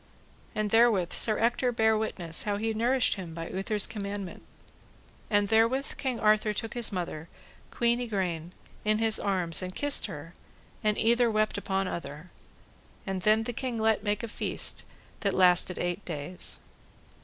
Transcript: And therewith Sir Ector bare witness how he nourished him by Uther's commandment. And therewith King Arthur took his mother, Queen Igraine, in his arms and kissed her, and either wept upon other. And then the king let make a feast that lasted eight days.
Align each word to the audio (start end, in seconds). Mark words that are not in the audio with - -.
And 0.55 0.71
therewith 0.71 1.13
Sir 1.13 1.37
Ector 1.37 1.71
bare 1.71 1.95
witness 1.95 2.41
how 2.41 2.57
he 2.57 2.73
nourished 2.73 3.13
him 3.17 3.35
by 3.35 3.51
Uther's 3.51 3.85
commandment. 3.85 4.41
And 5.29 5.47
therewith 5.47 5.95
King 5.97 6.19
Arthur 6.19 6.55
took 6.55 6.73
his 6.73 6.91
mother, 6.91 7.29
Queen 7.69 8.01
Igraine, 8.01 8.51
in 8.83 8.97
his 8.97 9.19
arms 9.19 9.61
and 9.61 9.75
kissed 9.75 10.07
her, 10.07 10.33
and 10.83 10.97
either 10.97 11.29
wept 11.29 11.55
upon 11.55 11.87
other. 11.87 12.31
And 13.05 13.21
then 13.21 13.43
the 13.43 13.53
king 13.53 13.77
let 13.77 14.01
make 14.03 14.23
a 14.23 14.27
feast 14.27 14.85
that 15.19 15.35
lasted 15.35 15.77
eight 15.77 16.03
days. 16.03 16.57